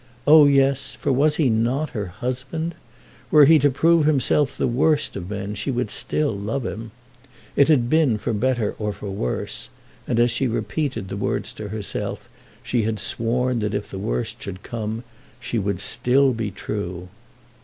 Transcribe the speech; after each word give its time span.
Oh 0.25 0.47
yes; 0.47 0.95
for 0.95 1.11
was 1.11 1.35
he 1.35 1.47
not 1.51 1.91
her 1.91 2.07
husband? 2.07 2.73
Were 3.29 3.45
he 3.45 3.59
to 3.59 3.69
prove 3.69 4.07
himself 4.07 4.57
the 4.57 4.65
worst 4.65 5.15
of 5.15 5.29
men 5.29 5.53
she 5.53 5.69
would 5.69 5.91
still 5.91 6.35
love 6.35 6.65
him. 6.65 6.89
It 7.55 7.67
had 7.67 7.87
been 7.87 8.17
for 8.17 8.33
better 8.33 8.73
or 8.79 8.93
for 8.93 9.11
worse; 9.11 9.69
and 10.07 10.19
as 10.19 10.31
she 10.31 10.45
had 10.45 10.53
repeated 10.55 11.09
the 11.09 11.17
words 11.17 11.53
to 11.53 11.67
herself, 11.69 12.27
she 12.63 12.81
had 12.81 12.99
sworn 12.99 13.59
that 13.59 13.75
if 13.75 13.91
the 13.91 13.99
worst 13.99 14.41
should 14.41 14.63
come, 14.63 15.03
she 15.39 15.59
would 15.59 15.79
still 15.79 16.33
be 16.33 16.49
true. 16.49 17.09